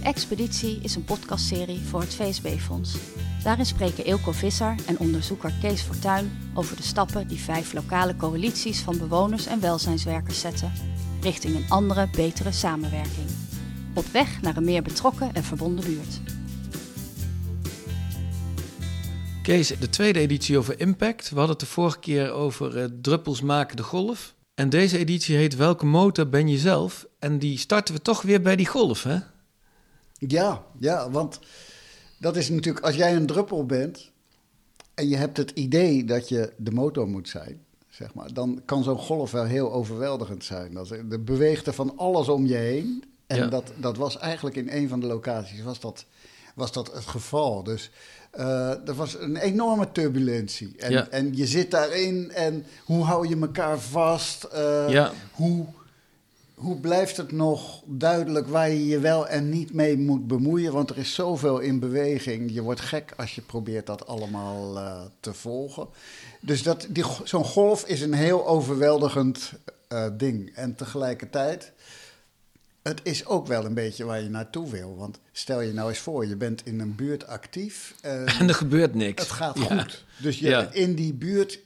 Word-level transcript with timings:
De 0.00 0.06
Expeditie 0.06 0.78
is 0.82 0.94
een 0.94 1.04
podcastserie 1.04 1.80
voor 1.80 2.00
het 2.00 2.14
VSB-fonds. 2.14 2.96
Daarin 3.42 3.66
spreken 3.66 4.04
Eelco 4.04 4.32
Visser 4.32 4.74
en 4.86 4.98
onderzoeker 4.98 5.52
Kees 5.60 5.82
Fortuin 5.82 6.30
over 6.54 6.76
de 6.76 6.82
stappen 6.82 7.28
die 7.28 7.38
vijf 7.38 7.72
lokale 7.72 8.16
coalities 8.16 8.80
van 8.80 8.98
bewoners 8.98 9.46
en 9.46 9.60
welzijnswerkers 9.60 10.40
zetten 10.40 10.72
richting 11.20 11.56
een 11.56 11.64
andere, 11.68 12.08
betere 12.16 12.52
samenwerking. 12.52 13.26
Op 13.94 14.04
weg 14.06 14.42
naar 14.42 14.56
een 14.56 14.64
meer 14.64 14.82
betrokken 14.82 15.34
en 15.34 15.44
verbonden 15.44 15.84
buurt. 15.84 16.20
Kees, 19.42 19.68
de 19.68 19.90
tweede 19.90 20.20
editie 20.20 20.58
over 20.58 20.80
impact. 20.80 21.30
We 21.30 21.36
hadden 21.36 21.56
het 21.56 21.60
de 21.60 21.72
vorige 21.72 21.98
keer 21.98 22.30
over 22.30 22.76
uh, 22.76 22.84
druppels 23.02 23.40
maken 23.40 23.76
de 23.76 23.82
golf. 23.82 24.34
En 24.54 24.68
deze 24.68 24.98
editie 24.98 25.36
heet 25.36 25.56
Welke 25.56 25.86
motor 25.86 26.28
ben 26.28 26.48
je 26.48 26.58
zelf? 26.58 27.06
En 27.18 27.38
die 27.38 27.58
starten 27.58 27.94
we 27.94 28.02
toch 28.02 28.22
weer 28.22 28.40
bij 28.40 28.56
die 28.56 28.66
golf, 28.66 29.02
hè? 29.02 29.18
Ja, 30.28 30.64
ja, 30.78 31.10
want 31.10 31.38
dat 32.18 32.36
is 32.36 32.48
natuurlijk, 32.48 32.84
als 32.84 32.94
jij 32.94 33.16
een 33.16 33.26
druppel 33.26 33.66
bent 33.66 34.10
en 34.94 35.08
je 35.08 35.16
hebt 35.16 35.36
het 35.36 35.50
idee 35.50 36.04
dat 36.04 36.28
je 36.28 36.52
de 36.56 36.70
motor 36.70 37.08
moet 37.08 37.28
zijn, 37.28 37.64
zeg 37.88 38.14
maar, 38.14 38.32
dan 38.32 38.62
kan 38.64 38.82
zo'n 38.82 38.98
golf 38.98 39.30
wel 39.30 39.44
heel 39.44 39.72
overweldigend 39.72 40.44
zijn. 40.44 40.74
Dat, 40.74 40.90
er 40.90 41.24
beweegt 41.24 41.66
er 41.66 41.72
van 41.72 41.96
alles 41.96 42.28
om 42.28 42.46
je 42.46 42.54
heen. 42.54 43.04
En 43.26 43.50
dat, 43.50 43.72
dat 43.76 43.96
was 43.96 44.18
eigenlijk 44.18 44.56
in 44.56 44.68
een 44.70 44.88
van 44.88 45.00
de 45.00 45.06
locaties 45.06 45.62
was 45.62 45.80
dat, 45.80 46.04
was 46.54 46.72
dat 46.72 46.92
het 46.92 47.06
geval. 47.06 47.62
Dus 47.62 47.90
uh, 48.38 48.88
er 48.88 48.94
was 48.94 49.18
een 49.18 49.36
enorme 49.36 49.92
turbulentie. 49.92 50.74
En, 50.76 51.12
en 51.12 51.36
je 51.36 51.46
zit 51.46 51.70
daarin 51.70 52.30
en 52.30 52.66
hoe 52.84 53.04
hou 53.04 53.28
je 53.28 53.40
elkaar 53.40 53.78
vast? 53.78 54.48
Uh, 54.54 54.88
ja. 54.88 55.12
Hoe 55.32 55.66
hoe 56.60 56.80
blijft 56.80 57.16
het 57.16 57.32
nog 57.32 57.82
duidelijk 57.86 58.48
waar 58.48 58.70
je 58.70 58.86
je 58.86 58.98
wel 58.98 59.28
en 59.28 59.48
niet 59.48 59.72
mee 59.72 59.98
moet 59.98 60.26
bemoeien? 60.26 60.72
Want 60.72 60.90
er 60.90 60.98
is 60.98 61.14
zoveel 61.14 61.58
in 61.58 61.78
beweging. 61.78 62.52
Je 62.52 62.62
wordt 62.62 62.80
gek 62.80 63.12
als 63.16 63.34
je 63.34 63.40
probeert 63.40 63.86
dat 63.86 64.06
allemaal 64.06 64.76
uh, 64.76 65.00
te 65.20 65.34
volgen. 65.34 65.88
Dus 66.40 66.62
dat, 66.62 66.86
die, 66.90 67.04
zo'n 67.24 67.44
golf 67.44 67.84
is 67.86 68.00
een 68.00 68.12
heel 68.12 68.46
overweldigend 68.46 69.52
uh, 69.92 70.06
ding. 70.12 70.54
En 70.54 70.74
tegelijkertijd, 70.74 71.72
het 72.82 73.00
is 73.02 73.26
ook 73.26 73.46
wel 73.46 73.64
een 73.64 73.74
beetje 73.74 74.04
waar 74.04 74.22
je 74.22 74.28
naartoe 74.28 74.70
wil. 74.70 74.96
Want 74.96 75.20
stel 75.32 75.60
je 75.60 75.72
nou 75.72 75.88
eens 75.88 75.98
voor, 75.98 76.26
je 76.26 76.36
bent 76.36 76.66
in 76.66 76.80
een 76.80 76.94
buurt 76.94 77.26
actief. 77.26 77.94
en 78.00 78.48
er 78.48 78.54
gebeurt 78.54 78.94
niks. 78.94 79.22
Het 79.22 79.32
gaat 79.32 79.58
goed. 79.58 80.04
Dus 80.22 80.38
je, 80.38 80.48
ja. 80.48 80.72
in 80.72 80.94
die 80.94 81.14
buurt 81.14 81.60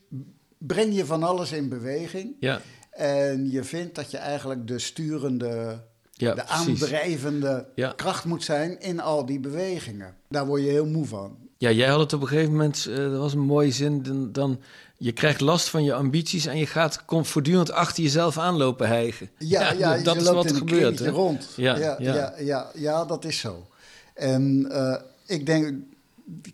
breng 0.58 0.94
je 0.94 1.06
van 1.06 1.22
alles 1.22 1.52
in 1.52 1.68
beweging. 1.68 2.36
Ja. 2.40 2.61
En 2.94 3.50
je 3.50 3.64
vindt 3.64 3.94
dat 3.94 4.10
je 4.10 4.16
eigenlijk 4.16 4.68
de 4.68 4.78
sturende, 4.78 5.80
de 6.16 6.46
aandrijvende 6.46 7.66
kracht 7.96 8.24
moet 8.24 8.44
zijn 8.44 8.80
in 8.80 9.00
al 9.00 9.26
die 9.26 9.40
bewegingen. 9.40 10.14
Daar 10.28 10.46
word 10.46 10.62
je 10.62 10.68
heel 10.68 10.86
moe 10.86 11.06
van. 11.06 11.36
Ja, 11.58 11.70
jij 11.70 11.88
had 11.88 12.00
het 12.00 12.12
op 12.12 12.20
een 12.20 12.28
gegeven 12.28 12.50
moment, 12.50 12.86
uh, 12.88 12.96
dat 12.96 13.18
was 13.18 13.32
een 13.32 13.40
mooie 13.40 13.70
zin, 13.70 14.02
dan, 14.02 14.32
dan, 14.32 14.60
je 14.96 15.12
krijgt 15.12 15.40
last 15.40 15.68
van 15.68 15.84
je 15.84 15.94
ambities 15.94 16.46
en 16.46 16.58
je 16.58 16.66
gaat 16.66 17.02
voortdurend 17.06 17.70
achter 17.70 18.02
jezelf 18.02 18.38
aanlopen 18.38 18.88
hijgen. 18.88 19.30
Ja, 19.38 19.72
ja, 19.72 19.98
dat 20.02 20.16
is 20.16 20.22
wat 20.22 20.44
er 20.44 20.56
gebeurt. 20.56 20.98
Hè? 20.98 21.08
rond. 21.08 21.48
Ja 21.56 21.76
ja, 21.76 21.96
ja, 21.98 22.34
ja. 22.38 22.70
Ja, 22.74 23.04
dat 23.04 23.24
is 23.24 23.38
zo. 23.38 23.66
En 24.14 24.66
uh, 24.70 24.96
ik 25.26 25.46
denk, 25.46 25.74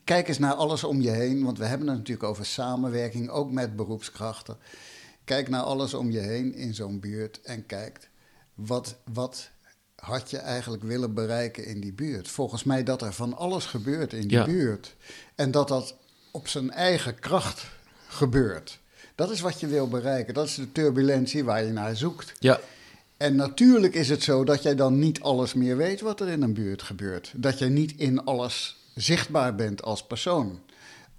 kijk 0.05 0.29
eens 0.29 0.39
naar 0.39 0.55
alles 0.55 0.85
om 0.85 1.01
je 1.01 1.11
heen, 1.11 1.45
want 1.45 1.59
we 1.59 1.65
hebben 1.65 1.89
het 1.89 1.97
natuurlijk 1.97 2.29
over 2.29 2.47
samenwerking, 2.47 3.31
ook 3.31 3.51
met 3.51 3.77
beroepskrachten. 3.77 4.57
Kijk 5.31 5.49
naar 5.49 5.63
alles 5.63 5.95
om 5.95 6.11
je 6.11 6.19
heen 6.19 6.55
in 6.55 6.75
zo'n 6.75 7.01
buurt 7.01 7.41
en 7.43 7.67
kijkt 7.67 8.09
wat, 8.55 8.97
wat 9.13 9.51
had 9.95 10.31
je 10.31 10.37
eigenlijk 10.37 10.83
willen 10.83 11.15
bereiken 11.15 11.65
in 11.67 11.81
die 11.81 11.93
buurt. 11.93 12.29
Volgens 12.29 12.65
mij 12.65 12.83
dat 12.83 13.03
er 13.03 13.13
van 13.13 13.37
alles 13.37 13.65
gebeurt 13.65 14.13
in 14.13 14.29
die 14.29 14.45
buurt. 14.45 14.97
En 15.35 15.51
dat 15.51 15.69
dat 15.69 15.95
op 16.31 16.49
zijn 16.49 16.71
eigen 16.71 17.19
kracht 17.19 17.67
gebeurt. 18.09 18.79
Dat 19.15 19.31
is 19.31 19.41
wat 19.41 19.61
je 19.61 19.67
wil 19.67 19.89
bereiken. 19.89 20.35
Dat 20.35 20.47
is 20.47 20.55
de 20.55 20.73
turbulentie 20.73 21.45
waar 21.45 21.65
je 21.65 21.73
naar 21.73 21.97
zoekt. 21.97 22.33
Ja. 22.39 22.61
En 23.17 23.37
natuurlijk 23.37 23.95
is 23.95 24.09
het 24.09 24.23
zo 24.23 24.45
dat 24.45 24.63
jij 24.63 24.75
dan 24.75 24.99
niet 24.99 25.21
alles 25.21 25.55
meer 25.55 25.77
weet 25.77 26.01
wat 26.01 26.21
er 26.21 26.29
in 26.29 26.43
een 26.43 26.55
buurt 26.55 26.83
gebeurt. 26.83 27.33
Dat 27.37 27.59
je 27.59 27.67
niet 27.67 27.95
in 27.97 28.25
alles 28.25 28.77
zichtbaar 28.95 29.55
bent 29.55 29.83
als 29.83 30.07
persoon. 30.07 30.61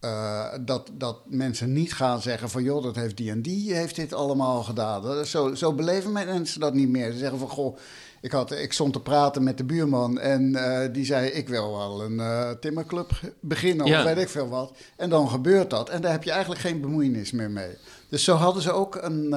Uh, 0.06 0.46
dat, 0.62 0.90
dat 0.94 1.18
mensen 1.26 1.74
niet 1.74 1.94
gaan 1.94 2.22
zeggen 2.22 2.50
van 2.50 2.64
joh, 2.64 2.84
dat 2.84 2.96
heeft 2.96 3.18
die 3.18 3.32
en 3.32 3.42
die 3.42 3.74
heeft 3.74 3.96
dit 3.96 4.14
allemaal 4.14 4.64
gedaan. 4.64 5.26
Zo, 5.26 5.56
zo 5.56 5.74
beleven 5.74 6.12
mensen 6.12 6.60
dat 6.60 6.74
niet 6.74 6.90
meer. 6.90 7.12
Ze 7.12 7.18
zeggen 7.18 7.40
van 7.40 7.50
goh, 7.50 7.78
ik, 8.22 8.32
had, 8.32 8.52
ik 8.52 8.74
stond 8.74 8.94
te 8.94 9.02
praten 9.02 9.44
met 9.44 9.58
de 9.58 9.64
buurman 9.64 10.20
en 10.20 10.54
uh, 10.54 10.80
die 10.92 11.06
zei 11.06 11.28
ik 11.30 11.50
wil 11.50 11.78
wel 11.78 12.04
een 12.04 12.14
uh, 12.18 12.52
timmerclub 12.52 13.12
beginnen 13.40 13.86
of 13.86 14.04
weet 14.04 14.18
ik 14.18 14.30
veel 14.30 14.50
wat. 14.50 14.78
En 14.98 15.10
dan 15.10 15.30
gebeurt 15.30 15.70
dat 15.70 15.90
en 15.90 16.02
daar 16.02 16.12
heb 16.12 16.24
je 16.24 16.32
eigenlijk 16.32 16.62
geen 16.62 16.82
bemoeienis 16.82 17.32
meer 17.32 17.52
mee. 17.52 17.78
Dus 18.10 18.24
zo 18.24 18.36
hadden 18.36 18.62
ze 18.62 18.72
ook 18.72 18.96
een, 19.02 19.36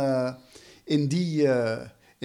in 0.85 1.09
die 1.09 1.49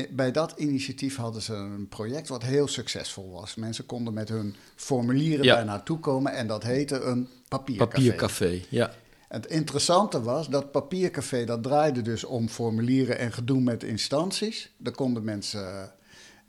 bij 0.09 0.31
dat 0.31 0.53
initiatief 0.57 1.15
hadden 1.15 1.41
ze 1.41 1.53
een 1.53 1.87
project 1.87 2.27
wat 2.27 2.43
heel 2.43 2.67
succesvol 2.67 3.31
was. 3.31 3.55
Mensen 3.55 3.85
konden 3.85 4.13
met 4.13 4.29
hun 4.29 4.55
formulieren 4.75 5.45
daar 5.45 5.65
naartoe 5.65 5.99
komen 5.99 6.33
en 6.33 6.47
dat 6.47 6.63
heette 6.63 7.01
een 7.01 7.29
papiercafé. 7.47 7.91
Papiercafé, 7.91 8.61
ja. 8.69 8.93
Het 9.27 9.45
interessante 9.45 10.21
was 10.21 10.47
dat 10.47 10.71
papiercafé, 10.71 11.45
dat 11.45 11.63
draaide 11.63 12.01
dus 12.01 12.23
om 12.23 12.49
formulieren 12.49 13.17
en 13.17 13.31
gedoe 13.31 13.61
met 13.61 13.83
instanties. 13.83 14.71
Daar 14.77 14.93
konden 14.93 15.23
mensen 15.23 15.91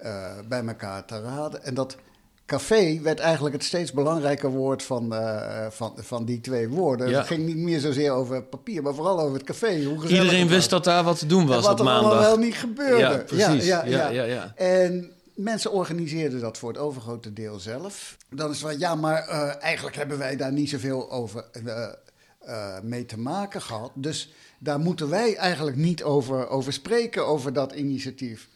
uh, 0.02 0.38
bij 0.48 0.64
elkaar 0.64 1.04
te 1.04 1.20
raden. 1.20 1.64
En 1.64 1.74
dat 1.74 1.96
café 2.50 3.00
werd 3.02 3.18
eigenlijk 3.18 3.54
het 3.54 3.64
steeds 3.64 3.92
belangrijker 3.92 4.50
woord 4.50 4.82
van, 4.82 5.14
uh, 5.14 5.66
van, 5.70 5.92
van 5.96 6.24
die 6.24 6.40
twee 6.40 6.68
woorden. 6.68 7.14
Het 7.14 7.26
ging 7.26 7.46
niet 7.46 7.56
meer 7.56 7.80
zozeer 7.80 8.10
over 8.10 8.42
papier, 8.42 8.82
maar 8.82 8.94
vooral 8.94 9.20
over 9.20 9.34
het 9.34 9.46
café. 9.46 9.84
Hoe 9.84 10.06
Iedereen 10.06 10.48
wist 10.48 10.70
dat 10.70 10.84
daar 10.84 11.04
wat 11.04 11.18
te 11.18 11.26
doen 11.26 11.46
was 11.46 11.56
en 11.56 11.62
wat 11.62 11.80
op 11.80 11.86
maandag. 11.86 12.12
Wat 12.12 12.20
er 12.20 12.26
wel 12.26 12.38
niet 12.38 12.54
gebeurde. 12.54 12.98
Ja, 12.98 13.16
precies. 13.16 13.64
Ja, 13.64 13.84
ja, 13.84 14.08
ja. 14.08 14.22
ja, 14.22 14.52
En 14.56 15.12
mensen 15.34 15.72
organiseerden 15.72 16.40
dat 16.40 16.58
voor 16.58 16.68
het 16.68 16.78
overgrote 16.78 17.32
deel 17.32 17.58
zelf. 17.58 18.16
Dan 18.30 18.50
is 18.50 18.60
het 18.60 18.70
van, 18.70 18.78
ja, 18.78 18.94
maar 18.94 19.28
uh, 19.28 19.62
eigenlijk 19.62 19.96
hebben 19.96 20.18
wij 20.18 20.36
daar 20.36 20.52
niet 20.52 20.70
zoveel 20.70 21.10
over 21.10 21.44
uh, 21.64 22.78
mee 22.82 23.06
te 23.06 23.18
maken 23.18 23.62
gehad. 23.62 23.90
Dus 23.94 24.32
daar 24.58 24.80
moeten 24.80 25.08
wij 25.08 25.36
eigenlijk 25.36 25.76
niet 25.76 26.02
over, 26.02 26.48
over 26.48 26.72
spreken, 26.72 27.26
over 27.26 27.52
dat 27.52 27.72
initiatief. 27.72 28.48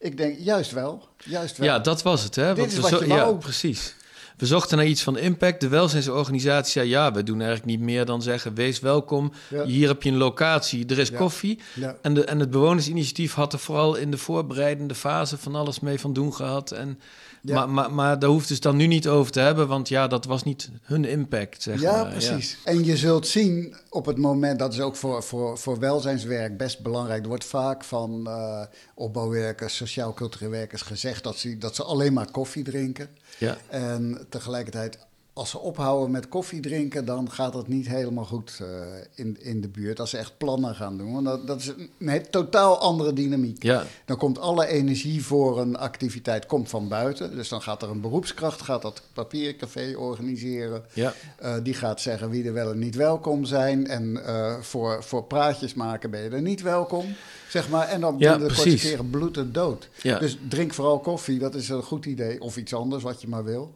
Ik 0.00 0.16
denk, 0.16 0.38
juist 0.38 0.70
wel. 0.70 1.08
Juist 1.24 1.56
wel. 1.56 1.66
Ja, 1.68 1.78
dat 1.78 2.02
was 2.02 2.22
het. 2.22 2.34
Hè? 2.34 2.54
Dit 2.54 2.72
is 2.72 2.78
wat 2.78 3.00
je 3.00 3.06
ja, 3.06 3.32
precies. 3.32 3.94
We 4.40 4.46
zochten 4.46 4.76
naar 4.76 4.86
iets 4.86 5.02
van 5.02 5.18
impact. 5.18 5.60
De 5.60 5.68
welzijnsorganisatie 5.68 6.72
zei: 6.72 6.88
ja, 6.88 7.12
we 7.12 7.22
doen 7.22 7.40
eigenlijk 7.40 7.70
niet 7.70 7.80
meer 7.80 8.04
dan 8.04 8.22
zeggen: 8.22 8.54
wees 8.54 8.80
welkom. 8.80 9.32
Hier 9.64 9.88
heb 9.88 10.02
je 10.02 10.10
een 10.10 10.16
locatie, 10.16 10.86
er 10.86 10.98
is 10.98 11.12
koffie. 11.12 11.58
En, 12.02 12.14
de, 12.14 12.24
en 12.24 12.40
het 12.40 12.50
bewonersinitiatief 12.50 13.34
had 13.34 13.52
er 13.52 13.58
vooral 13.58 13.94
in 13.94 14.10
de 14.10 14.18
voorbereidende 14.18 14.94
fase 14.94 15.38
van 15.38 15.54
alles 15.54 15.80
mee 15.80 16.00
van 16.00 16.12
doen 16.12 16.34
gehad. 16.34 16.70
En 16.72 16.98
maar, 17.42 17.68
maar, 17.68 17.92
maar 17.92 18.18
daar 18.18 18.30
hoeft 18.30 18.48
dus 18.48 18.60
dan 18.60 18.76
nu 18.76 18.86
niet 18.86 19.08
over 19.08 19.32
te 19.32 19.40
hebben, 19.40 19.68
want 19.68 19.88
ja, 19.88 20.06
dat 20.06 20.24
was 20.24 20.42
niet 20.42 20.70
hun 20.82 21.04
impact. 21.04 21.62
Zeg 21.62 21.80
ja, 21.80 22.02
maar. 22.02 22.10
precies. 22.10 22.58
En 22.64 22.84
je 22.84 22.96
zult 22.96 23.26
zien 23.26 23.74
op 23.88 24.06
het 24.06 24.16
moment, 24.16 24.58
dat 24.58 24.72
is 24.72 24.80
ook 24.80 24.96
voor, 24.96 25.22
voor, 25.22 25.58
voor 25.58 25.78
welzijnswerk 25.78 26.56
best 26.56 26.80
belangrijk. 26.80 27.22
Er 27.22 27.28
wordt 27.28 27.44
vaak 27.44 27.84
van 27.84 28.24
uh, 28.26 28.62
opbouwwerkers, 28.94 29.76
sociaal-culturele 29.76 30.50
werkers 30.50 30.82
gezegd 30.82 31.22
dat 31.24 31.36
ze, 31.36 31.58
dat 31.58 31.76
ze 31.76 31.84
alleen 31.84 32.12
maar 32.12 32.30
koffie 32.30 32.64
drinken. 32.64 33.08
Ja. 33.38 33.56
En 33.68 34.26
tegelijkertijd 34.28 34.98
als 35.32 35.50
ze 35.50 35.58
ophouden 35.58 36.10
met 36.10 36.28
koffie 36.28 36.60
drinken, 36.60 37.04
dan 37.04 37.30
gaat 37.30 37.54
het 37.54 37.68
niet 37.68 37.88
helemaal 37.88 38.24
goed 38.24 38.58
uh, 38.62 38.68
in, 39.14 39.36
in 39.40 39.60
de 39.60 39.68
buurt. 39.68 40.00
Als 40.00 40.10
ze 40.10 40.16
echt 40.16 40.38
plannen 40.38 40.74
gaan 40.74 40.98
doen. 40.98 41.12
Want 41.12 41.24
dat, 41.24 41.46
dat 41.46 41.60
is 41.60 41.72
een, 41.98 42.30
totaal 42.30 42.78
andere 42.78 43.12
dynamiek. 43.12 43.62
Ja. 43.62 43.84
Dan 44.04 44.16
komt 44.16 44.38
alle 44.38 44.66
energie 44.66 45.24
voor 45.24 45.60
een 45.60 45.76
activiteit 45.76 46.46
komt 46.46 46.68
van 46.68 46.88
buiten. 46.88 47.36
Dus 47.36 47.48
dan 47.48 47.62
gaat 47.62 47.82
er 47.82 47.90
een 47.90 48.00
beroepskracht, 48.00 48.62
gaat 48.62 48.82
dat 48.82 49.02
papiercafé 49.12 49.94
organiseren. 49.96 50.84
Ja. 50.92 51.14
Uh, 51.42 51.54
die 51.62 51.74
gaat 51.74 52.00
zeggen 52.00 52.30
wie 52.30 52.44
er 52.44 52.52
wel 52.52 52.70
en 52.70 52.78
niet 52.78 52.94
welkom 52.94 53.44
zijn. 53.44 53.86
En 53.86 54.20
uh, 54.26 54.60
voor, 54.60 55.04
voor 55.04 55.24
praatjes 55.24 55.74
maken 55.74 56.10
ben 56.10 56.22
je 56.22 56.28
er 56.28 56.42
niet 56.42 56.62
welkom. 56.62 57.14
Zeg 57.48 57.68
maar. 57.68 57.88
En 57.88 58.00
dan 58.00 58.14
ja, 58.18 58.38
de 58.38 58.54
korte 58.54 58.74
keren 58.74 59.10
bloed 59.10 59.36
en 59.36 59.52
dood. 59.52 59.88
Ja. 60.02 60.18
Dus 60.18 60.38
drink 60.48 60.74
vooral 60.74 60.98
koffie, 60.98 61.38
dat 61.38 61.54
is 61.54 61.68
een 61.68 61.82
goed 61.82 62.06
idee. 62.06 62.40
Of 62.40 62.56
iets 62.56 62.74
anders 62.74 63.02
wat 63.02 63.20
je 63.20 63.28
maar 63.28 63.44
wil. 63.44 63.72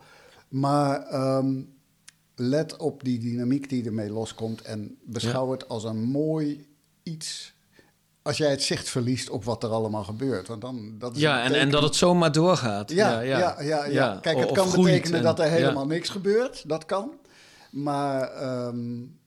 Maar 0.49 1.15
um, 1.37 1.75
let 2.35 2.77
op 2.77 3.05
die 3.05 3.19
dynamiek 3.19 3.69
die 3.69 3.85
ermee 3.85 4.11
loskomt 4.11 4.63
en 4.63 4.99
beschouw 5.05 5.51
het 5.51 5.69
als 5.69 5.85
een 5.85 6.03
mooi 6.03 6.67
iets. 7.03 7.53
Als 8.23 8.37
jij 8.37 8.51
het 8.51 8.63
zicht 8.63 8.89
verliest 8.89 9.31
op 9.31 9.45
wat 9.45 9.63
er 9.63 9.71
allemaal 9.71 10.05
gebeurt. 10.05 10.49
Want 10.49 10.61
dan, 10.61 10.95
dat 10.99 11.15
is 11.15 11.21
ja, 11.21 11.43
en, 11.43 11.55
en 11.55 11.71
dat 11.71 11.83
het 11.83 11.97
zomaar 11.97 12.33
doorgaat. 12.33 12.91
Ja, 12.91 13.21
ja, 13.21 13.39
ja. 13.39 13.63
ja, 13.63 13.85
ja. 13.85 14.19
Kijk, 14.21 14.39
het 14.39 14.53
kan 14.53 14.71
betekenen 14.71 15.23
dat 15.23 15.39
er 15.39 15.49
helemaal 15.49 15.87
niks 15.87 16.09
gebeurt. 16.09 16.69
Dat 16.69 16.85
kan. 16.85 17.13
Maar 17.71 18.43
um, 18.67 19.19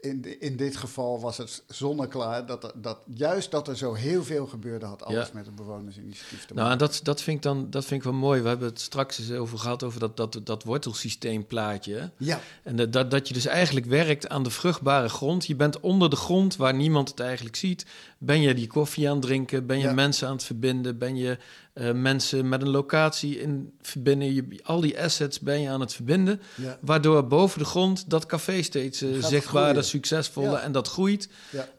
in, 0.00 0.40
in 0.40 0.56
dit 0.56 0.76
geval 0.76 1.20
was 1.20 1.36
het 1.36 1.62
zonneklaar 1.68 2.46
dat, 2.46 2.72
dat 2.74 2.98
juist 3.14 3.50
dat 3.50 3.68
er 3.68 3.76
zo 3.76 3.94
heel 3.94 4.24
veel 4.24 4.46
gebeurde, 4.46 4.86
had 4.86 5.04
alles 5.04 5.32
met 5.32 5.46
het 5.46 5.54
bewonersinitiatief 5.54 6.46
te 6.46 6.54
nou, 6.54 6.68
maken. 6.68 6.78
Nou, 6.78 6.92
dat, 6.92 7.00
dat 7.04 7.22
vind 7.22 7.36
ik 7.36 7.42
dan 7.42 7.70
dat 7.70 7.84
vind 7.84 8.04
ik 8.04 8.10
wel 8.10 8.18
mooi. 8.18 8.40
We 8.40 8.48
hebben 8.48 8.68
het 8.68 8.80
straks 8.80 9.18
eens 9.18 9.32
over 9.32 9.58
gehad 9.58 9.82
over 9.82 10.00
dat, 10.00 10.16
dat, 10.16 10.40
dat 10.44 10.62
wortelsysteemplaatje. 10.62 12.10
Ja. 12.16 12.40
En 12.62 12.90
dat, 12.90 13.10
dat 13.10 13.28
je 13.28 13.34
dus 13.34 13.46
eigenlijk 13.46 13.86
werkt 13.86 14.28
aan 14.28 14.42
de 14.42 14.50
vruchtbare 14.50 15.08
grond. 15.08 15.46
Je 15.46 15.56
bent 15.56 15.80
onder 15.80 16.10
de 16.10 16.16
grond 16.16 16.56
waar 16.56 16.74
niemand 16.74 17.08
het 17.08 17.20
eigenlijk 17.20 17.56
ziet. 17.56 17.86
Ben 18.18 18.40
je 18.40 18.54
die 18.54 18.66
koffie 18.66 19.08
aan 19.08 19.16
het 19.16 19.24
drinken? 19.24 19.66
Ben 19.66 19.78
je 19.78 19.90
mensen 19.90 20.28
aan 20.28 20.34
het 20.34 20.44
verbinden? 20.44 20.98
Ben 20.98 21.16
je 21.16 21.38
uh, 21.78 21.92
mensen 21.92 22.48
met 22.48 22.62
een 22.62 22.68
locatie 22.68 23.40
in 23.40 23.72
verbinden? 23.80 24.34
Je, 24.34 24.60
al 24.62 24.80
die 24.80 25.00
assets 25.00 25.40
ben 25.40 25.60
je 25.60 25.68
aan 25.68 25.80
het 25.80 25.92
verbinden. 25.92 26.40
Waardoor 26.80 27.26
boven 27.26 27.58
de 27.58 27.64
grond 27.64 28.10
dat 28.10 28.26
café 28.26 28.62
steeds 28.62 29.02
uh, 29.02 29.24
zichtbaarder, 29.24 29.84
succesvoller 29.84 30.58
en 30.58 30.72
dat 30.72 30.88
groeit. 30.88 31.28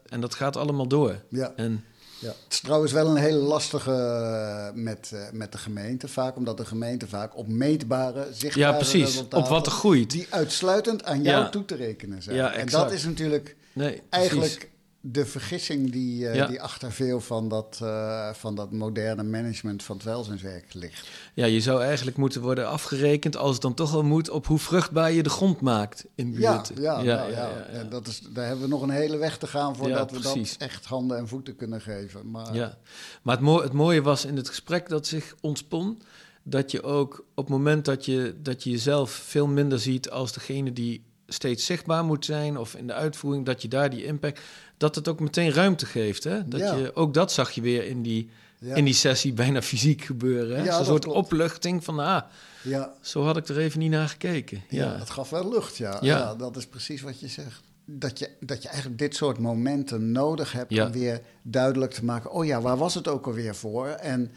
En 0.08 0.20
dat 0.20 0.34
gaat 0.34 0.56
allemaal 0.56 0.88
door. 0.88 1.22
Ja. 1.28 1.52
En, 1.56 1.84
ja. 2.18 2.28
Het 2.28 2.52
is 2.52 2.60
trouwens 2.60 2.92
wel 2.92 3.06
een 3.06 3.16
hele 3.16 3.38
lastige 3.38 3.90
uh, 3.90 4.82
met, 4.82 5.12
met 5.32 5.52
de 5.52 5.58
gemeente 5.58 6.08
vaak, 6.08 6.36
omdat 6.36 6.56
de 6.56 6.64
gemeente 6.64 7.08
vaak 7.08 7.36
op 7.36 7.48
meetbare, 7.48 8.26
zichtbare 8.32 8.72
ja, 8.72 8.76
precies. 8.76 9.18
op 9.30 9.48
wat 9.48 9.66
er 9.66 9.72
groeit. 9.72 10.10
Die 10.10 10.26
uitsluitend 10.30 11.04
aan 11.04 11.22
jou 11.22 11.42
ja. 11.42 11.48
toe 11.48 11.64
te 11.64 11.74
rekenen 11.74 12.22
zijn. 12.22 12.36
Ja, 12.36 12.52
en 12.52 12.68
dat 12.68 12.92
is 12.92 13.04
natuurlijk 13.04 13.56
nee, 13.72 14.02
eigenlijk 14.08 14.70
de 15.00 15.26
vergissing 15.26 15.90
die, 15.90 16.34
uh, 16.34 16.48
die 16.48 16.62
achter 16.62 16.92
veel 16.92 17.20
van 17.20 17.48
dat, 17.48 17.78
uh, 17.82 18.32
van 18.32 18.54
dat 18.54 18.72
moderne 18.72 19.22
management 19.22 19.82
van 19.82 19.96
het 19.96 20.04
welzijnswerk 20.04 20.74
ligt. 20.74 21.08
Ja, 21.34 21.46
je 21.46 21.60
zou 21.60 21.82
eigenlijk 21.82 22.16
moeten 22.16 22.40
worden 22.40 22.68
afgerekend 22.68 23.36
als 23.36 23.52
het 23.52 23.62
dan 23.62 23.74
toch 23.74 23.92
wel 23.92 24.04
moet 24.04 24.30
op 24.30 24.46
hoe 24.46 24.58
vruchtbaar 24.58 25.12
je 25.12 25.22
de 25.22 25.30
grond 25.30 25.60
maakt 25.60 26.06
in 26.14 26.30
buurt. 26.30 26.70
Ja, 26.74 27.00
ja, 27.00 27.00
ja, 27.00 27.16
nou, 27.16 27.32
ja, 27.32 27.66
ja, 27.72 27.84
Dat 27.84 28.06
is, 28.06 28.20
daar 28.32 28.46
hebben 28.46 28.64
we 28.64 28.70
nog 28.70 28.82
een 28.82 28.90
hele 28.90 29.16
weg 29.16 29.38
te 29.38 29.46
gaan 29.46 29.76
voordat 29.76 30.10
we 30.10 30.20
dat 30.20 30.56
echt 30.58 30.84
handen 30.84 31.18
en 31.18 31.28
voeten 31.28 31.56
kunnen 31.56 31.80
geven. 31.80 32.30
Maar, 32.30 32.54
ja. 32.54 32.78
maar 33.22 33.34
het, 33.34 33.44
mo 33.44 33.62
het 33.62 33.72
mooie 33.72 34.02
was 34.02 34.24
in 34.24 34.36
het 34.36 34.48
gesprek 34.48 34.88
dat 34.88 35.06
zich 35.06 35.34
ontspon, 35.40 36.02
dat 36.42 36.70
je 36.70 36.82
ook 36.82 37.24
op 37.34 37.44
het 37.44 37.48
moment 37.48 37.84
dat 37.84 38.04
je, 38.04 38.34
dat 38.42 38.62
je 38.64 38.70
jezelf 38.70 39.10
veel 39.10 39.46
minder 39.46 39.78
ziet 39.78 40.10
als 40.10 40.32
degene 40.32 40.72
die 40.72 41.06
steeds 41.28 41.66
zichtbaar 41.66 42.04
moet 42.04 42.24
zijn 42.24 42.58
of 42.58 42.74
in 42.74 42.86
de 42.86 42.92
uitvoering, 42.92 43.46
dat 43.46 43.62
je 43.62 43.68
daar 43.68 43.90
die 43.90 44.04
impact, 44.04 44.40
dat 44.76 44.94
het 44.94 45.08
ook 45.08 45.20
meteen 45.20 45.52
ruimte 45.52 45.86
geeft. 45.86 46.24
Hè? 46.24 46.48
Dat 46.48 46.60
je, 46.60 46.90
ook 46.94 47.14
dat 47.14 47.32
zag 47.32 47.50
je 47.50 47.60
weer 47.60 47.86
in 47.86 48.02
die, 48.02 48.30
in 48.60 48.84
die 48.84 48.94
sessie 48.94 49.32
bijna 49.32 49.62
fysiek 49.62 50.02
gebeuren. 50.02 50.56
Hè? 50.56 50.64
Ja, 50.64 50.78
een 50.78 50.84
soort 50.84 51.06
opluchting 51.06 51.84
van, 51.84 51.98
ah, 51.98 52.22
ja. 52.62 52.92
zo 53.00 53.24
had 53.24 53.36
ik 53.36 53.48
er 53.48 53.58
even 53.58 53.78
niet 53.78 53.90
naar 53.90 54.08
gekeken. 54.08 54.62
Ja, 54.68 54.84
ja 54.84 54.98
dat 54.98 55.10
gaf 55.10 55.30
wel 55.30 55.48
lucht, 55.48 55.76
ja. 55.76 55.98
ja. 56.00 56.34
dat 56.34 56.56
is 56.56 56.66
precies 56.66 57.00
wat 57.00 57.20
je 57.20 57.28
zegt. 57.28 57.60
Dat 57.84 58.18
je, 58.18 58.30
dat 58.40 58.62
je 58.62 58.68
eigenlijk 58.68 58.98
dit 58.98 59.16
soort 59.16 59.38
momenten 59.38 60.12
nodig 60.12 60.52
hebt 60.52 60.80
om 60.80 60.92
weer 60.92 61.20
duidelijk 61.42 61.92
te 61.92 62.04
maken, 62.04 62.30
oh 62.30 62.44
ja, 62.46 62.60
waar 62.60 62.76
was 62.76 62.94
het 62.94 63.08
ook 63.08 63.26
alweer 63.26 63.54
voor? 63.54 63.86
En 63.88 64.32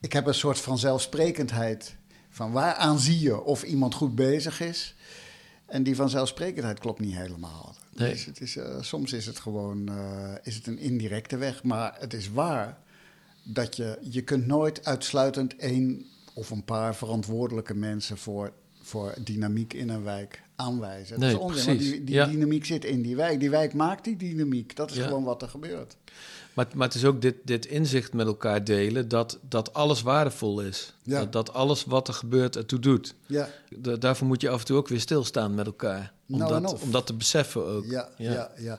ik 0.00 0.12
heb 0.12 0.26
een 0.26 0.34
soort 0.34 0.58
van 0.58 0.78
zelfsprekendheid 0.78 1.96
van 2.30 2.52
waaraan 2.52 2.98
zie 2.98 3.20
je 3.20 3.42
of 3.42 3.62
iemand 3.62 3.94
goed 3.94 4.14
bezig 4.14 4.60
is. 4.60 4.94
En 5.68 5.82
die 5.82 5.96
vanzelfsprekendheid 5.96 6.78
klopt 6.78 7.00
niet 7.00 7.14
helemaal. 7.14 7.74
Nee. 7.94 8.10
Dus 8.10 8.24
het 8.24 8.40
is, 8.40 8.56
uh, 8.56 8.82
soms 8.82 9.12
is 9.12 9.26
het 9.26 9.38
gewoon 9.38 9.90
uh, 9.90 10.34
is 10.42 10.54
het 10.54 10.66
een 10.66 10.78
indirecte 10.78 11.36
weg. 11.36 11.62
Maar 11.62 11.96
het 11.98 12.14
is 12.14 12.30
waar 12.30 12.78
dat 13.42 13.76
je, 13.76 13.98
je 14.00 14.22
kunt 14.22 14.46
nooit 14.46 14.84
uitsluitend 14.84 15.56
één 15.56 16.06
of 16.34 16.50
een 16.50 16.64
paar 16.64 16.94
verantwoordelijke 16.94 17.74
mensen 17.74 18.18
voor, 18.18 18.52
voor 18.88 19.14
dynamiek 19.18 19.72
in 19.72 19.88
een 19.88 20.04
wijk 20.04 20.42
aanwijzen. 20.56 21.20
Nee, 21.20 21.32
dat 21.32 21.40
is 21.40 21.46
onzin, 21.46 21.66
want 21.66 21.78
die, 21.78 22.04
die 22.04 22.26
dynamiek 22.26 22.64
zit 22.64 22.84
in 22.84 23.02
die 23.02 23.16
wijk. 23.16 23.40
Die 23.40 23.50
wijk 23.50 23.74
maakt 23.74 24.04
die 24.04 24.16
dynamiek. 24.16 24.76
Dat 24.76 24.90
is 24.90 24.98
gewoon 24.98 25.24
wat 25.24 25.42
er 25.42 25.48
gebeurt. 25.48 25.96
Maar, 26.54 26.66
maar 26.74 26.86
het 26.86 26.96
is 26.96 27.04
ook 27.04 27.22
dit, 27.22 27.34
dit 27.44 27.66
inzicht 27.66 28.12
met 28.12 28.26
elkaar 28.26 28.64
delen 28.64 29.08
dat, 29.08 29.38
dat 29.48 29.74
alles 29.74 30.02
waardevol 30.02 30.60
is. 30.60 30.94
Ja. 31.02 31.18
Dat, 31.18 31.32
dat 31.32 31.52
alles 31.52 31.84
wat 31.84 32.08
er 32.08 32.14
gebeurt 32.14 32.56
ertoe 32.56 32.78
doet. 32.78 33.14
Ja. 33.26 33.48
daarvoor 33.98 34.26
moet 34.26 34.40
je 34.40 34.48
af 34.48 34.60
en 34.60 34.66
toe 34.66 34.76
ook 34.76 34.88
weer 34.88 35.00
stilstaan 35.00 35.54
met 35.54 35.66
elkaar. 35.66 36.12
Om, 36.28 36.38
nou, 36.38 36.62
dat, 36.62 36.80
om 36.80 36.90
dat 36.90 37.06
te 37.06 37.14
beseffen 37.14 37.66
ook. 37.66 37.84
Ja, 37.84 38.08
ja. 38.16 38.50
ja, 38.58 38.78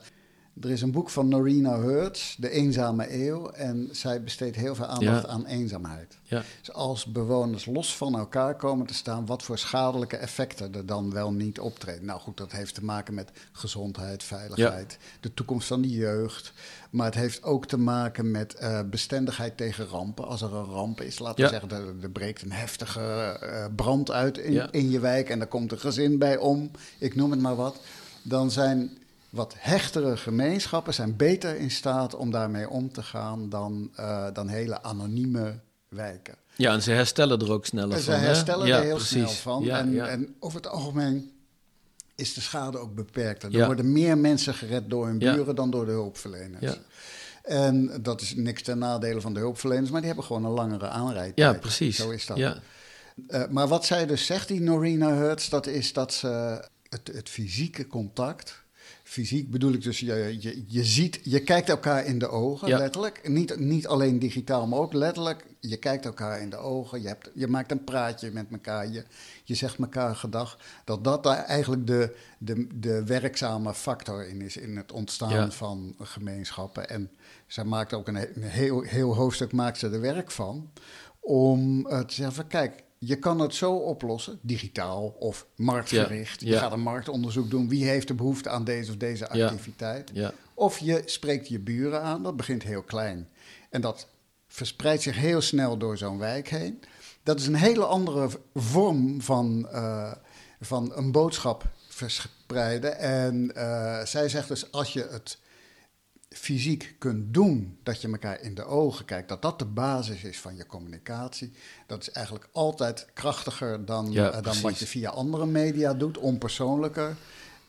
Er 0.62 0.70
is 0.70 0.82
een 0.82 0.92
boek 0.92 1.10
van 1.10 1.28
Norina 1.28 1.80
Hertz, 1.80 2.36
De 2.36 2.50
Eenzame 2.50 3.26
Eeuw. 3.26 3.50
En 3.50 3.90
zij 3.92 4.24
besteedt 4.24 4.56
heel 4.56 4.76
veel 4.76 4.86
aandacht 4.86 5.28
aan 5.28 5.46
eenzaamheid. 5.46 6.18
Ja. 6.24 6.44
Dus 6.60 6.74
als 6.74 7.06
bewoners 7.06 7.66
los 7.66 7.98
van 7.98 8.18
elkaar 8.18 8.56
komen 8.56 8.86
te 8.86 8.94
staan, 8.94 9.26
wat 9.26 9.44
voor 9.44 9.58
schadelijke 9.58 10.18
effecten 10.18 10.76
er 10.76 10.86
dan 10.86 11.12
wel 11.14 11.32
niet 11.32 11.60
optreden. 11.60 12.06
Nou 12.06 12.20
goed, 12.20 12.38
dat 12.38 12.52
heeft 12.52 12.74
te 12.74 12.84
maken 12.84 13.14
met 13.14 13.32
gezondheid, 13.52 14.24
veiligheid, 14.24 14.98
de 15.20 15.34
toekomst 15.34 15.68
van 15.68 15.82
de 15.82 15.90
jeugd. 15.90 16.54
Maar 16.90 17.06
het 17.06 17.16
heeft 17.16 17.44
ook 17.44 17.66
te 17.66 17.78
maken 17.78 18.32
met 18.32 18.56
uh, 18.62 18.80
bestendigheid 18.90 19.58
tegen 19.58 19.88
rampen. 19.88 20.28
Als 20.28 20.42
er 20.42 20.54
een 20.54 20.66
ramp 20.66 21.02
is, 21.02 21.20
laten 21.20 21.44
we 21.44 21.50
zeggen, 21.50 21.70
er, 21.70 21.94
er, 22.02 22.10
breekt 22.10 22.42
een 22.42 22.52
heftige 22.52 23.40
uh, 23.44 23.66
brand 23.76 24.12
uit 24.12 24.38
in, 24.38 24.72
in 24.72 24.90
je 24.90 25.00
wijk 25.00 25.30
en 25.30 25.42
er 25.42 25.48
komt 25.48 25.72
een 25.72 25.80
gezin 25.80 26.18
bij 26.18 26.38
om, 26.38 26.72
ik 27.00 27.16
noem 27.16 27.32
het 27.32 27.40
maar 27.40 27.56
wat. 27.56 27.80
Dan 28.22 28.52
zijn 28.52 28.98
wat 29.30 29.56
hechtere 29.58 30.18
gemeenschappen 30.18 30.94
zijn 30.94 31.16
beter 31.16 31.56
in 31.56 31.72
staat 31.72 32.16
om 32.16 32.32
daarmee 32.32 32.70
om 32.70 32.92
te 32.92 33.04
gaan 33.04 33.50
dan, 33.50 33.92
uh, 34.00 34.28
dan 34.34 34.48
hele 34.48 34.84
anonieme 34.84 35.60
wijken. 35.90 36.36
Ja, 36.56 36.74
en 36.74 36.82
ze 36.82 36.92
herstellen 36.92 37.40
er 37.40 37.52
ook 37.52 37.66
sneller 37.66 37.98
en 37.98 38.04
van. 38.04 38.14
Ze 38.14 38.20
herstellen 38.20 38.68
er 38.68 38.82
heel 38.82 39.00
snel 39.00 39.30
van. 39.30 39.64
Ja, 39.64 39.78
en, 39.80 40.10
en 40.10 40.36
over 40.40 40.58
het 40.58 40.68
algemeen 40.68 41.32
is 42.16 42.34
de 42.34 42.42
schade 42.42 42.78
ook 42.78 42.96
beperkt. 42.96 43.44
Er 43.44 43.66
worden 43.66 43.92
meer 43.92 44.18
mensen 44.18 44.54
gered 44.54 44.90
door 44.90 45.06
hun 45.06 45.18
buren 45.18 45.56
dan 45.56 45.72
door 45.72 45.86
de 45.86 45.92
hulpverleners. 45.92 46.78
En 47.44 48.02
dat 48.02 48.22
is 48.22 48.36
niks 48.36 48.62
ten 48.62 48.78
nadele 48.78 49.22
van 49.22 49.34
de 49.34 49.40
hulpverleners, 49.40 49.90
maar 49.90 50.00
die 50.00 50.10
hebben 50.10 50.26
gewoon 50.26 50.46
een 50.46 50.52
langere 50.52 50.88
aanrijdtijd. 50.88 51.54
Ja, 51.54 51.60
precies. 51.60 51.96
Zo 51.96 52.10
is 52.10 52.26
dat. 52.26 52.38
Ja. 52.38 52.58
Uh, 53.28 53.44
maar 53.50 53.68
wat 53.68 53.86
zij 53.86 54.06
dus 54.06 54.26
zegt, 54.26 54.48
die 54.48 54.62
Norina 54.62 55.14
Hertz, 55.14 55.50
dat 55.50 55.68
is 55.68 55.94
dat 55.94 56.14
ze 56.14 56.28
het, 56.90 57.10
het 57.14 57.30
fysieke 57.30 57.88
contact 57.88 58.64
Fysiek 59.10 59.52
bedoel 59.52 59.74
ik 59.74 59.82
dus, 59.82 60.00
je, 60.00 60.38
je, 60.40 60.64
je 60.68 60.84
ziet, 60.84 61.20
je 61.24 61.40
kijkt 61.40 61.70
elkaar 61.70 62.06
in 62.06 62.20
de 62.20 62.28
ogen, 62.28 62.70
letterlijk. 62.70 63.28
Niet, 63.30 63.60
niet 63.60 63.88
alleen 63.88 64.20
digitaal, 64.20 64.68
maar 64.68 64.80
ook 64.80 64.94
letterlijk. 64.94 65.46
Je 65.60 65.78
kijkt 65.78 66.06
elkaar 66.06 66.42
in 66.42 66.50
de 66.50 66.58
ogen, 66.58 67.02
je, 67.02 67.08
hebt, 67.08 67.30
je 67.34 67.48
maakt 67.48 67.72
een 67.72 67.84
praatje 67.84 68.32
met 68.32 68.46
elkaar, 68.52 68.88
je, 68.92 69.04
je 69.44 69.56
zegt 69.56 69.80
elkaar 69.80 70.16
gedag. 70.16 70.58
Dat 70.84 71.04
dat 71.04 71.24
daar 71.24 71.44
eigenlijk 71.44 71.88
de, 71.88 72.16
de, 72.38 72.68
de 72.80 73.04
werkzame 73.04 73.74
factor 73.74 74.28
in 74.28 74.42
is, 74.42 74.58
in 74.58 74.78
het 74.78 74.92
ontstaan 74.92 75.52
van 75.52 75.96
gemeenschappen. 76.00 76.90
En 76.90 77.12
zij 77.48 77.64
maakt 77.64 77.94
ook 77.94 78.08
een, 78.08 78.16
een 78.16 78.44
heel, 78.44 78.82
heel 78.82 79.16
hoofdstuk 79.16 79.52
maakt 79.52 79.78
ze 79.78 79.90
er 79.90 80.02
werk 80.02 80.32
van, 80.32 80.72
om 81.20 81.88
uh, 81.88 82.00
te 82.00 82.14
zeggen, 82.14 82.48
kijk, 82.48 82.84
je 83.00 83.16
kan 83.16 83.40
het 83.40 83.56
zo 83.56 83.74
oplossen, 83.74 84.40
digitaal 84.42 85.16
of 85.20 85.46
marktgericht. 85.56 86.42
Je 86.42 86.58
gaat 86.58 86.72
een 86.72 86.80
marktonderzoek 86.80 87.50
doen. 87.50 87.70
Wie 87.70 87.86
heeft 87.86 88.08
de 88.08 88.14
behoefte 88.14 88.50
aan 88.50 88.64
deze 88.64 88.92
of 88.92 88.98
deze 88.98 89.30
activiteit? 89.30 90.12
Of 90.54 90.78
je 90.78 91.02
spreekt 91.06 91.48
je 91.48 91.60
buren 91.60 92.02
aan. 92.02 92.24
Dat 92.24 92.36
begint 92.38 92.64
heel 92.64 92.82
klein. 92.82 93.30
En 93.70 93.82
dat 93.82 94.08
verspreidt 94.48 95.02
zich 95.02 95.16
heel 95.16 95.42
snel 95.42 95.78
door 95.78 95.98
zo'n 95.98 96.18
wijk 96.18 96.50
heen. 96.50 96.84
Dat 97.24 97.40
is 97.40 97.48
een 97.48 97.56
hele 97.56 97.86
andere 97.86 98.30
vorm 98.56 99.22
van, 99.22 99.68
uh, 99.74 100.14
van 100.62 100.92
een 100.96 101.12
boodschap 101.12 101.64
verspreiden. 101.88 102.98
En 102.98 103.52
uh, 103.56 104.06
zij 104.06 104.30
zegt 104.30 104.48
dus, 104.48 104.72
als 104.72 104.94
je 104.94 105.08
het 105.12 105.38
fysiek 106.30 106.96
kunt 106.98 107.34
doen, 107.34 107.78
dat 107.84 108.02
je 108.02 108.08
elkaar 108.08 108.42
in 108.42 108.56
de 108.56 108.66
ogen 108.66 109.06
kijkt, 109.06 109.30
dat 109.30 109.42
dat 109.42 109.60
de 109.60 109.66
basis 109.66 110.24
is 110.24 110.40
van 110.40 110.56
je 110.56 110.66
communicatie, 110.66 111.52
dat 111.88 112.02
is 112.02 112.12
eigenlijk 112.12 112.50
altijd 112.52 113.08
krachtiger 113.14 113.86
dan, 113.86 114.14
uh, 114.14 114.42
dan 114.42 114.62
wat 114.62 114.80
je 114.80 114.88
via 114.88 115.10
andere 115.10 115.46
media 115.46 115.94
doet, 115.94 116.18
onpersoonlijker. 116.18 117.16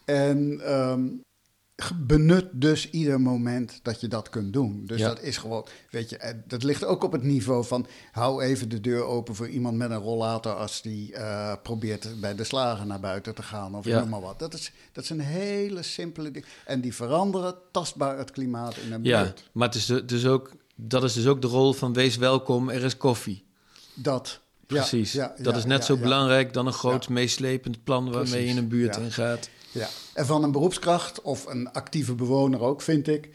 En 0.05 0.73
um, 0.75 1.21
benut 2.07 2.47
dus 2.53 2.91
ieder 2.91 3.21
moment 3.21 3.81
dat 3.83 4.01
je 4.01 4.09
dat 4.09 4.29
kunt 4.29 4.53
doen. 4.53 4.83
Dus 4.87 5.01
dat 5.01 5.23
is 5.23 5.37
gewoon, 5.37 5.67
weet 5.91 6.11
je, 6.11 6.17
eh, 6.17 6.35
dat 6.47 6.63
ligt 6.63 6.85
ook 6.85 7.05
op 7.05 7.13
het 7.13 7.23
niveau 7.23 7.65
van 7.65 7.87
hou 8.13 8.43
even 8.43 8.69
de 8.69 8.81
deur 8.81 9.03
open 9.03 9.35
voor 9.35 9.49
iemand 9.49 9.77
met 9.77 9.91
een 9.91 9.97
rollator 9.97 10.53
als 10.53 10.83
die 10.83 11.13
uh, 11.13 11.53
probeert 11.63 12.21
bij 12.21 12.35
de 12.35 12.45
slagen 12.45 12.87
naar 12.87 13.01
buiten 13.01 13.35
te 13.35 13.43
gaan 13.43 13.75
of 13.75 13.85
noem 13.85 14.09
maar 14.09 14.21
wat. 14.21 14.39
Dat 14.39 14.55
is, 14.55 14.73
dat 14.93 15.05
is 15.05 15.11
een 15.11 15.21
hele 15.21 15.83
simpele 15.83 16.31
ding. 16.31 16.45
En 16.65 16.81
die 16.81 16.95
veranderen 16.95 17.55
tastbaar 17.71 18.19
het 18.19 18.31
klimaat 18.31 18.77
in 18.77 18.93
een 18.93 19.03
buurt. 19.03 19.39
Ja, 19.39 19.45
maar 19.53 19.67
het 19.67 19.77
is 19.77 19.87
dus 20.07 20.27
ook, 20.27 20.51
dat 20.75 21.05
is 21.05 21.13
dus 21.13 21.27
ook 21.27 21.43
de 21.43 21.49
rol 21.49 21.73
van 21.73 21.93
wees 21.93 22.17
welkom, 22.17 22.69
er 22.69 22.85
is 22.85 22.97
koffie. 22.97 23.45
Dat. 23.95 24.41
Precies. 24.67 25.13
Ja, 25.13 25.35
dat 25.43 25.57
is 25.57 25.65
net 25.65 25.85
zo 25.85 25.97
belangrijk 25.97 26.53
dan 26.53 26.67
een 26.67 26.73
groot 26.73 27.09
meeslepend 27.09 27.85
plan 27.85 28.11
waarmee 28.11 28.43
je 28.43 28.49
in 28.49 28.57
een 28.57 28.69
buurt 28.69 28.97
ingaat. 28.97 29.49
Ja, 29.71 29.89
en 30.15 30.27
van 30.27 30.43
een 30.43 30.53
beroepskracht 30.53 31.23
of 31.23 31.47
een 31.47 31.73
actieve 31.73 32.15
bewoner 32.15 32.61
ook, 32.61 32.83
vind 32.83 33.09
ik, 33.09 33.31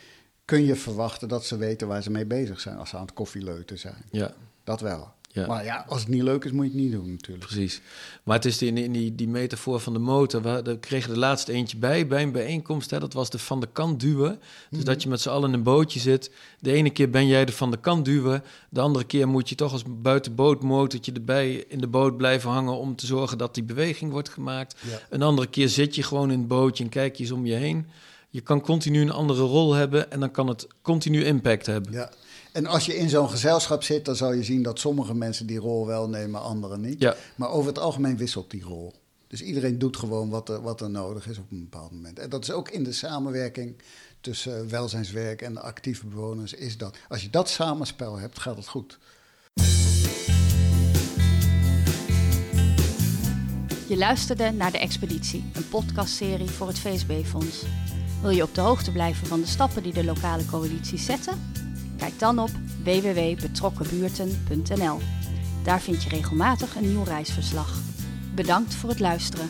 kun 0.45 0.65
je 0.65 0.75
verwachten 0.75 1.27
dat 1.27 1.45
ze 1.45 1.57
weten 1.57 1.87
waar 1.87 2.03
ze 2.03 2.11
mee 2.11 2.25
bezig 2.25 2.59
zijn 2.59 2.77
als 2.77 2.89
ze 2.89 2.95
aan 2.95 3.05
het 3.05 3.13
koffieleuten 3.13 3.79
zijn. 3.79 4.05
Ja. 4.11 4.33
Dat 4.63 4.81
wel. 4.81 5.13
Ja. 5.35 5.47
Maar 5.47 5.63
ja, 5.63 5.85
als 5.87 5.99
het 5.99 6.09
niet 6.09 6.21
leuk 6.21 6.45
is, 6.45 6.51
moet 6.51 6.65
je 6.65 6.71
het 6.71 6.81
niet 6.81 6.91
doen 6.91 7.11
natuurlijk. 7.11 7.45
Precies. 7.45 7.81
Maar 8.23 8.35
het 8.35 8.45
is 8.45 8.61
in, 8.61 8.77
in 8.77 8.91
die, 8.91 9.15
die 9.15 9.27
metafoor 9.27 9.79
van 9.79 9.93
de 9.93 9.99
motor. 9.99 10.41
We, 10.41 10.77
kregen 10.79 11.13
de 11.13 11.19
laatste 11.19 11.51
eentje 11.51 11.77
bij, 11.77 12.07
bij 12.07 12.23
een 12.23 12.31
bijeenkomst. 12.31 12.89
Hè, 12.89 12.99
dat 12.99 13.13
was 13.13 13.29
de 13.29 13.39
van 13.39 13.59
de 13.59 13.67
kant 13.71 13.99
duwen. 13.99 14.39
Dus 14.69 14.79
mhm. 14.79 14.87
dat 14.87 15.03
je 15.03 15.09
met 15.09 15.21
z'n 15.21 15.29
allen 15.29 15.49
in 15.49 15.55
een 15.55 15.63
bootje 15.63 15.99
zit. 15.99 16.31
De 16.59 16.71
ene 16.71 16.89
keer 16.89 17.09
ben 17.09 17.27
jij 17.27 17.45
de 17.45 17.51
van 17.51 17.71
de 17.71 17.77
kant 17.77 18.05
duwen. 18.05 18.43
De 18.69 18.81
andere 18.81 19.05
keer 19.05 19.27
moet 19.27 19.49
je 19.49 19.55
toch 19.55 19.71
als 19.71 19.83
buitenbootmotortje 19.87 21.11
erbij 21.11 21.65
in 21.67 21.81
de 21.81 21.87
boot 21.87 22.17
blijven 22.17 22.49
hangen... 22.49 22.77
om 22.77 22.95
te 22.95 23.05
zorgen 23.05 23.37
dat 23.37 23.53
die 23.53 23.63
beweging 23.63 24.11
wordt 24.11 24.29
gemaakt. 24.29 24.75
Een 25.09 25.21
andere 25.21 25.47
keer 25.47 25.69
zit 25.69 25.95
je 25.95 26.03
gewoon 26.03 26.31
in 26.31 26.39
het 26.39 26.47
bootje 26.47 26.83
en 26.83 26.89
kijk 26.89 27.15
je 27.15 27.23
eens 27.23 27.31
om 27.31 27.45
je 27.45 27.53
heen. 27.53 27.87
Je 28.35 28.41
kan 28.41 28.61
continu 28.61 29.01
een 29.01 29.11
andere 29.11 29.43
rol 29.43 29.73
hebben 29.73 30.11
en 30.11 30.19
dan 30.19 30.31
kan 30.31 30.47
het 30.47 30.67
continu 30.81 31.23
impact 31.23 31.65
hebben. 31.65 31.91
Ja. 31.91 32.09
En 32.51 32.65
als 32.65 32.85
je 32.85 32.97
in 32.97 33.09
zo'n 33.09 33.29
gezelschap 33.29 33.83
zit, 33.83 34.05
dan 34.05 34.15
zal 34.15 34.33
je 34.33 34.43
zien 34.43 34.63
dat 34.63 34.79
sommige 34.79 35.13
mensen 35.13 35.47
die 35.47 35.59
rol 35.59 35.87
wel 35.87 36.09
nemen, 36.09 36.41
anderen 36.41 36.81
niet. 36.81 37.01
Ja. 37.01 37.15
Maar 37.35 37.49
over 37.49 37.67
het 37.67 37.79
algemeen 37.79 38.17
wisselt 38.17 38.51
die 38.51 38.63
rol. 38.63 38.93
Dus 39.27 39.41
iedereen 39.41 39.79
doet 39.79 39.97
gewoon 39.97 40.29
wat 40.29 40.49
er, 40.49 40.61
wat 40.61 40.81
er 40.81 40.89
nodig 40.89 41.27
is 41.27 41.37
op 41.37 41.51
een 41.51 41.67
bepaald 41.69 41.91
moment. 41.91 42.19
En 42.19 42.29
dat 42.29 42.43
is 42.43 42.51
ook 42.51 42.69
in 42.69 42.83
de 42.83 42.91
samenwerking 42.91 43.75
tussen 44.21 44.69
welzijnswerk 44.69 45.41
en 45.41 45.53
de 45.53 45.61
actieve 45.61 46.05
bewoners, 46.05 46.53
is 46.53 46.77
dat. 46.77 46.97
Als 47.07 47.21
je 47.21 47.29
dat 47.29 47.49
samenspel 47.49 48.17
hebt, 48.17 48.39
gaat 48.39 48.57
het 48.57 48.67
goed. 48.67 48.99
Je 53.87 53.97
luisterde 53.97 54.51
naar 54.51 54.71
De 54.71 54.79
Expeditie, 54.79 55.43
een 55.53 55.67
podcastserie 55.69 56.49
voor 56.49 56.67
het 56.67 56.79
VSB-fonds. 56.79 57.63
Wil 58.22 58.29
je 58.29 58.43
op 58.43 58.55
de 58.55 58.62
hoogte 58.62 58.91
blijven 58.91 59.27
van 59.27 59.41
de 59.41 59.48
stappen 59.48 59.84
die 59.84 59.93
de 59.93 60.03
lokale 60.03 60.45
coalities 60.45 61.05
zetten? 61.05 61.51
Kijk 61.98 62.19
dan 62.19 62.39
op 62.39 62.50
www.betrokkenbuurten.nl. 62.84 65.00
Daar 65.63 65.81
vind 65.81 66.03
je 66.03 66.10
regelmatig 66.10 66.75
een 66.75 66.91
nieuw 66.91 67.03
reisverslag. 67.03 67.79
Bedankt 68.36 68.75
voor 68.75 68.89
het 68.89 69.00
luisteren. 69.00 69.50